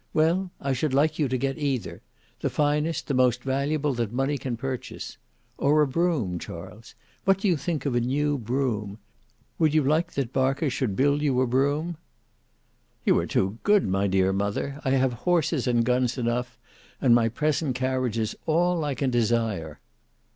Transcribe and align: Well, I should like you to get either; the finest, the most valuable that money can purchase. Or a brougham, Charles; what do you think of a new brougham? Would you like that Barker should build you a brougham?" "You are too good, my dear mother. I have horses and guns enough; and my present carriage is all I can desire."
Well, 0.15 0.49
I 0.59 0.73
should 0.73 0.95
like 0.95 1.19
you 1.19 1.27
to 1.27 1.37
get 1.37 1.59
either; 1.59 2.01
the 2.39 2.49
finest, 2.49 3.05
the 3.05 3.13
most 3.13 3.43
valuable 3.43 3.93
that 3.93 4.11
money 4.11 4.35
can 4.35 4.57
purchase. 4.57 5.17
Or 5.59 5.83
a 5.83 5.87
brougham, 5.87 6.39
Charles; 6.39 6.95
what 7.23 7.37
do 7.37 7.47
you 7.47 7.55
think 7.55 7.85
of 7.85 7.93
a 7.93 8.01
new 8.01 8.39
brougham? 8.39 8.97
Would 9.59 9.75
you 9.75 9.83
like 9.83 10.13
that 10.13 10.33
Barker 10.33 10.71
should 10.71 10.95
build 10.95 11.21
you 11.21 11.39
a 11.41 11.45
brougham?" 11.45 11.97
"You 13.05 13.15
are 13.19 13.27
too 13.27 13.59
good, 13.61 13.87
my 13.87 14.07
dear 14.07 14.33
mother. 14.33 14.81
I 14.83 14.89
have 14.89 15.13
horses 15.29 15.67
and 15.67 15.85
guns 15.85 16.17
enough; 16.17 16.57
and 16.99 17.13
my 17.13 17.29
present 17.29 17.75
carriage 17.75 18.17
is 18.17 18.35
all 18.47 18.83
I 18.83 18.95
can 18.95 19.11
desire." 19.11 19.81